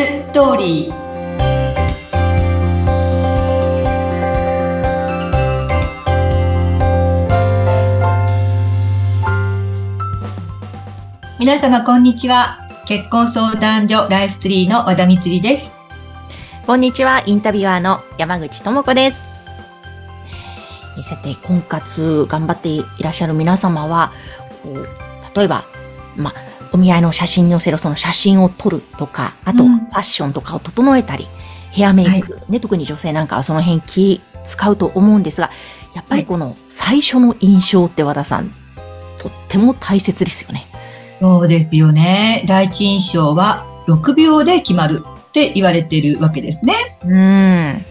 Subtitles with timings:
[0.00, 0.94] ストーリー
[11.38, 15.70] 皆様こんにちは結婚相談所ライフツリーの和田光です
[16.66, 19.20] こんにちはインタビュアーの山口智子です
[21.02, 24.12] さて婚活頑張っていらっしゃる皆様は
[25.36, 25.69] 例えば
[26.20, 26.34] まあ
[26.72, 31.26] お見合いの写真に載せるその写真を撮るとか、あと、ファッションとかを整えたり、
[31.72, 35.50] ヘアメイク、はい、ね、特に女性なんかはその辺気使うと思うんですが、
[35.94, 38.50] やっぱりこの最初の印象って和田さん、
[39.18, 40.66] とっても大切ですよね。
[41.20, 42.44] そうですよね。
[42.48, 46.74] 第一印象は6秒で決まるって言われているわけですね。
[47.04, 47.84] うん。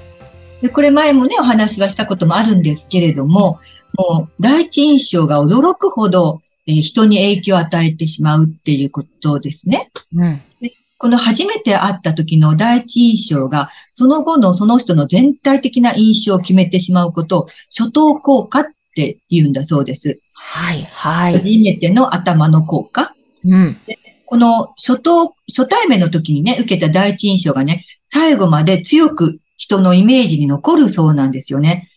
[0.61, 3.59] で、これ前もね、お話はしたこともあるんですけれども、
[3.97, 9.91] もう第一印象が驚くほどえ人に影響を与えてしまうっていうことですね。
[10.13, 20.19] うん、でこの初めて会った時の第一印象が、その後のその人の全体的な印象を決めてしまうことを、初等効果って言うんだそうです。
[20.33, 21.33] はい、はい。
[21.37, 23.13] 初めての頭の効果。
[23.45, 23.77] うん。
[23.87, 31.89] でこの初等、初対面の時にね、受けた第一印象がね、最後まで強く人のイメージに残るそうなんですよね。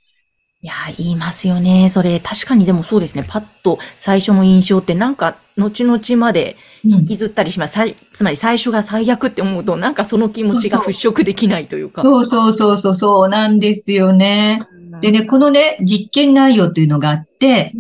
[0.64, 1.88] いや、言いますよね。
[1.88, 3.24] それ、確かにでもそうですね。
[3.26, 7.80] パッと最初の印象ってなんか、後々まで引きずったりします。
[7.80, 12.02] うん、つまり最初が最悪って思うと、なんかその気持ちが払拭できないというか。
[12.02, 14.62] そうそうそうそう、そうなんですよね。
[15.00, 17.74] でね、このね、実験内容というのがあって、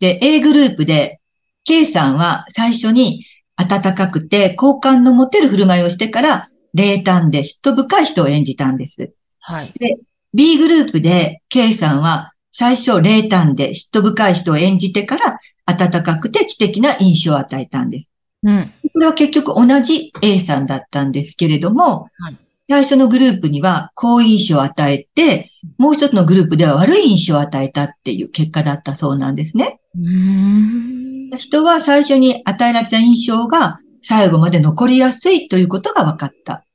[0.00, 1.20] で、A グループで、
[1.64, 3.24] K さんは最初に
[3.54, 9.12] 温かくて好感の持てる振る舞いをしてから、冷淡で嫉妬深い人を演じたんです。
[9.38, 9.72] はい。
[9.78, 9.98] で、
[10.36, 18.06] B グループで K さんは最初冷淡で嫉妬深い人を演じてから温かくて知的な印象を与えたんです。
[18.42, 18.72] うん。
[18.92, 22.36] これは結局同じ A さんだったんですけれども、はい、
[22.68, 29.80] 最初のグループには好印象を与えて、もう一つのグループでは悪い印象を与えたっていう結果だったそうなんですね。
[29.96, 36.65] うん人は最初に与えられた印象が最後まで残りやすいということが分かった。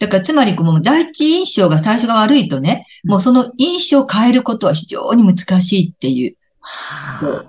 [0.00, 6.36] だからつまりこの第一印象が最初が悪いとね、もうその印象を変えることは非常に難しいっていう、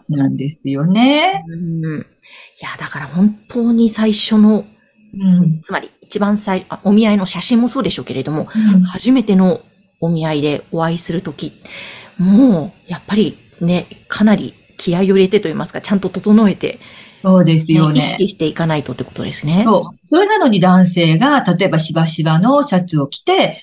[0.09, 1.45] なんですよね。
[1.47, 2.03] うん、い
[2.61, 4.65] や、だから本当に最初の、
[5.13, 9.61] うん、つまり一番最、お見合いの写真もそうでしょうけれども、うん、初めての
[10.01, 11.53] お見合いでお会いするとき、
[12.17, 16.79] もう、やっぱりね、かなり気合を入れてと言いますか、ちゃんと整えて、
[17.21, 17.99] そうですよね。
[17.99, 19.61] 意識していかないとってことですね。
[19.63, 20.07] そう。
[20.07, 23.61] それなのに男性が、例えばしばしばのシャツを着て、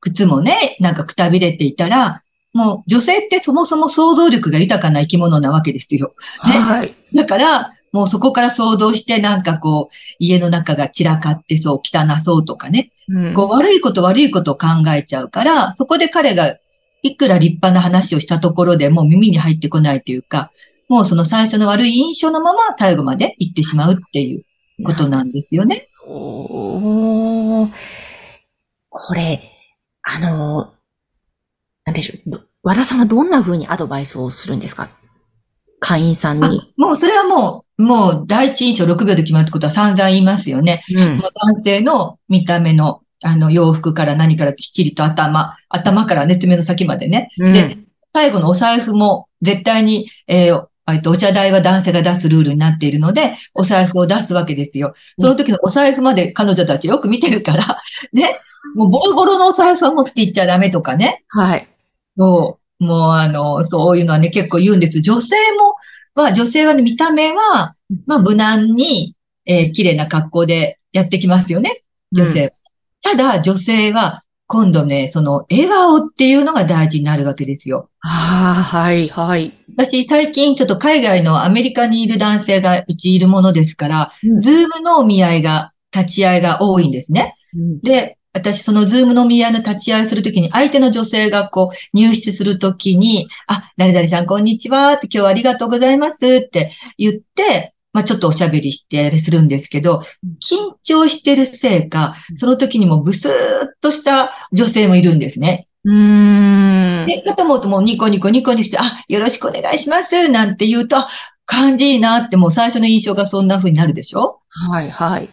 [0.00, 2.22] 靴もね、なんかくたびれていたら、
[2.52, 6.14] もう女性ってそもそも想像力が豊かな生き物なわけですよ。
[6.46, 6.94] ね、はい。
[7.12, 12.92] だから、もうそこから想像してなんかこう、家の中が散らかってそう、汚そうとかね。
[13.08, 16.56] うん、こう悪いこと悪いことを考えちゃうから、そこで彼が
[17.02, 20.52] いくら立派な話をしたところでも耳に入ってこないというか、
[20.88, 24.44] もうその最初の悪い印象のまま最後まで行ってしまうっていう
[24.84, 25.88] ことなんですよね。
[26.06, 27.68] お
[28.90, 29.40] これ、
[30.02, 30.72] あの、
[31.84, 32.40] なんでしょう。
[32.62, 34.88] 和田さんはどんな風にアドバイスをするんですか？
[35.80, 36.72] 会員さんに。
[36.76, 40.84] もうそれはもう、もう第一印象6秒で決まるってことは散々言いますよね。
[40.94, 47.30] うん、男性の見た目のあの洋服から何からきっちりと頭、頭からね、爪の先までね。
[47.38, 47.78] うん、で、
[48.14, 54.94] 最後のお財布も絶対に、えー、えっと、お茶代は男性が出すルールになっているので、お財布を出すわけですよ。
[55.18, 57.80] その時のお財布まで彼女たちよく見てるから、
[58.12, 58.38] ね。
[58.74, 61.24] もうボロボロのお財布は持っていっちゃダメとかね。
[61.28, 61.68] はい。
[62.16, 62.84] そう。
[62.84, 65.00] もうあの、そういうのはね、結構言うんです。
[65.00, 65.74] 女性も、
[66.14, 67.74] まあ女性はね、見た目は、
[68.06, 69.16] まあ無難に、
[69.46, 71.82] えー、綺麗な格好でやってきますよね。
[72.12, 72.50] 女性は。
[73.04, 77.88] うん、ただ、女性は今度ね、その笑顔っていうのが大事になるわけですよ。
[78.00, 79.52] ああ、はい、はい。
[79.76, 87.34] 私、最近ちょっと海外のアメリカにいる男性がうちいるものですから、うん、ズームのお見合いが、立ち会いが多いんですね。
[87.54, 100.02] うん、で、私、そのズームの見合いの立ち会いするときに、相手の女性がこう、入室するときに、あ、誰々さん、こんにちはって、今日はありがとうございますって言って、まあ、ちょっとおしゃべりしてするんですけど、
[100.40, 103.34] 緊張してるせいか、その時にもブスーっ
[103.80, 105.68] とした女性もいるんですね。
[105.84, 107.06] うん。
[107.06, 110.96] で、かと思うともうニコニコニコにして、あ、よろしくお願いします、なんて言うと、
[111.44, 114.38] 感じいいなってもう最初の印象がそんな風になるでしょ？
[114.70, 115.28] はい、はい。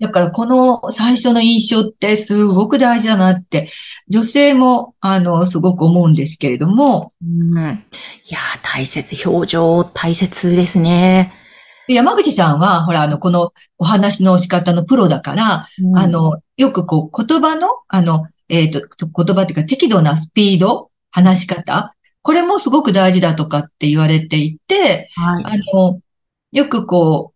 [0.00, 3.70] だからこの最初の印象ってすごく大事だなって、
[4.08, 7.12] 女性も、あの、すごく思うんですけれども。
[7.22, 7.64] うん。
[7.64, 7.64] い
[8.30, 11.32] や、大切、表情大切ですね。
[11.92, 25.44] で山口さんは、ほら、あの、このお話の仕方のプロだから、うんあ、の、よくこう、言葉の、あの、えっ、と、言葉っていうか適度なスピード、話し方、これもすごく大事だとかって言われていて、はい。
[25.44, 26.00] あの、
[26.52, 27.32] よくこ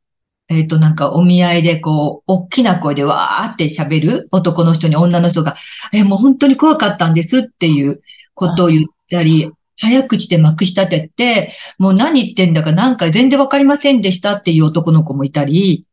[0.49, 5.57] う、えっ、と、なんかお見合いでこう、大きな声でわーって喋る男の人に女の人が、
[5.93, 8.01] え、もう本当に怖かったんですっていう
[8.35, 15.87] ことを言ったり、早口でまくし立てて、もう何言ってんだかなんか全然わかりませんでしたっていう男の子もいたり、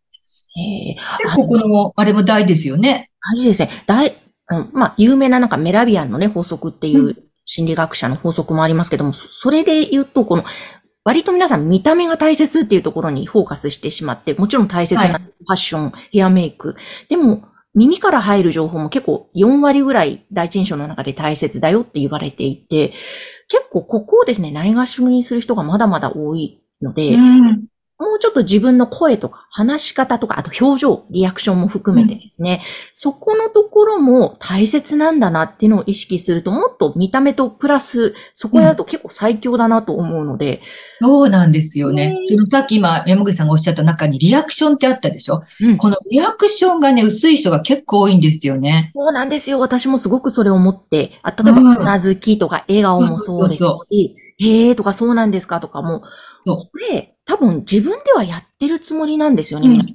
[0.56, 3.10] ええ結構この、あれも大事ですよね。
[3.34, 3.70] 大事ですね。
[3.88, 4.14] 大、
[4.50, 7.16] うんまあ、有名ななんかメラビアンのね、法則っていうう
[7.46, 10.44] 心理学者の法則もありますけども、そそれで言うと、この、
[11.04, 16.76] 割と皆さん見た目が大切っていうところにフォーカスしてしまって、もちろん大切なはファッション、ヘアメイク。
[17.10, 17.44] でも、
[17.76, 22.94] 耳から入る情報も結構4割ぐらい第一印象の中で大切だよって言われていて、
[23.48, 27.66] 結構ここをですね、ないがしろにする人がまだまだ多いので、うん。
[28.04, 32.62] もうちょっと自分の声とか話し方とか、あと表情、リアクションも含めてですね、
[32.94, 40.62] そこのところも大切なんだなっていうのを意識すると、もっと見た目とプラス、そこやると結構最強だなと思うので、
[41.02, 41.94] そうなんですよね。
[42.10, 42.18] ね。
[42.28, 45.44] そのさっき今、山口さんがおっしゃった中にリアクションってあったでしょ？
[45.62, 45.78] うん。
[45.78, 48.92] このリアクションがね、薄い人が結構多いんですよね。
[48.94, 49.60] そうなんですよ。
[49.60, 51.78] 私もすごくそれを思って、あ例えば、うん。
[51.78, 56.02] うなずきとか笑顔もそうですし、へーとかそうなんですかとかも、
[56.46, 59.94] これ、多分自分ではやってるつもりなんですよね、うん皆さん。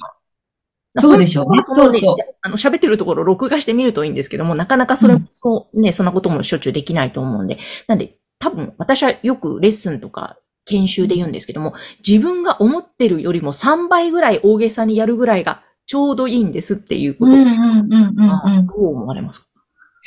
[1.00, 7.58] そうでしょうねそうそうあの、喋ってるところを録画してみるといいんですけども、なかなかそれも、うんそう、ね、そんなこともしょっちゅうできないと思うんで。
[7.86, 11.74] なんで、多分、私はよくレッスンとか、研修で言うんですけども、
[12.06, 17.32] 自分が思ってるよりも3倍ぐらい大げさにやるぐらいがちょうどいいんですっていうこと。
[17.32, 18.66] うんうんうんうんうん。
[18.66, 19.46] どう思われますか？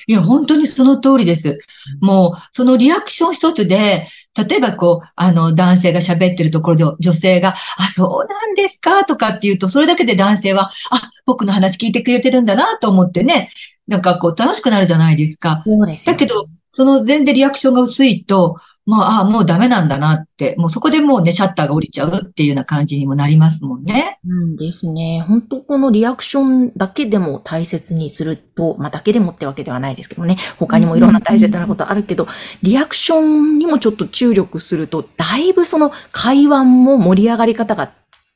[0.08, 1.60] いや、本当にその通りです。
[2.00, 9.04] もう、そのリアクション一つで、例えばこう、あの、男性が喋ってるところで女性が、あ、そうなんですか？
[9.04, 13.52] とかって言うと、それだけで男性は、あ、僕の話聞いてくれてるんだなと思ってね、
[13.88, 15.62] なんかこう、楽しくなるじゃないですか。
[15.66, 18.56] そうですよだけど、その全然リアクションが薄いと、
[18.86, 24.20] まあ、あ、もうダメなんだなって、もうそこでもうね、シャッターが降りちゃうっていうような感じにもなりますもんね。
[24.28, 25.24] うんですね。
[25.28, 30.38] 本当このリアクションだけでも大切にすると、まあだけでもってわけではないですけどね。
[30.58, 32.28] 他にもいろんな大切なことあるけど、
[32.64, 37.92] リアクションにもちょっと注力すると、だいぶその会話も盛り上がり方が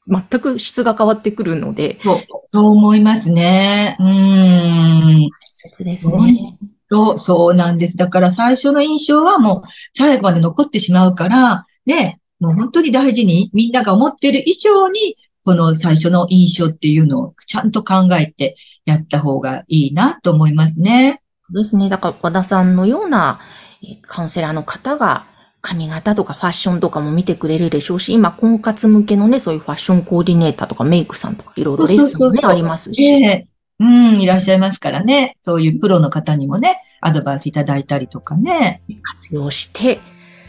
[0.07, 2.19] 全く質が変わってくるので、そう、
[2.50, 3.97] そう思いますね。
[4.00, 5.30] うーん。
[5.30, 6.57] 大切ですね。
[6.90, 7.98] そう、そうなんです。
[7.98, 9.62] だから最初の印象はもう
[9.98, 18.56] 最後まで残ってしまうから、ね、もう本当に大事にみんなが思っている以上に、この最初の印象っていうのをちゃんと考えて
[18.86, 21.22] やった方がいいなと思いますね。
[21.52, 21.90] ですね。
[21.90, 23.40] だから和田さんのような
[23.84, 25.26] えーカウンセラーの方が、
[25.62, 33.04] 髪型とかファッションとかも見てくれるでしょうし、今、婚活向けのね、そういうファッションコーディネーターとかメイクさんとかいろいろレッスンもね、そうそうそうそうありますし。
[33.04, 33.48] ええ
[33.80, 35.38] うん、いらっしゃいますからね。
[35.44, 38.81] そういうプロの方にもね、アドバイスいただいたりとかね。
[39.04, 40.00] 活用して、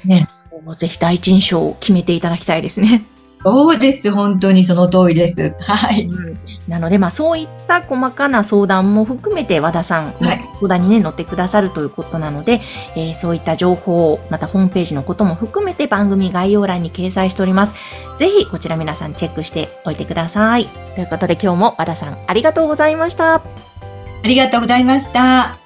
[0.04, 0.28] ね
[0.64, 3.04] もうぜひ第一印象を決めていただきたいですね。
[3.46, 4.10] そうです。
[4.10, 5.54] 本当にその通りです。
[5.60, 6.10] はい。
[6.66, 12.60] なので、まあそういった細かな相談も含めて和田さんのはい相談にね、乗ってくださるということなので、
[12.96, 17.74] えーそういった情報を、またホームページのことも含めて番組概要欄に掲載しております。
[18.18, 20.66] ぜひこちら皆さんチェックしておいてください。
[20.96, 23.36] ということで今日も和田さんありがとうございました。
[23.36, 23.42] あ
[24.24, 25.65] りがとうございました。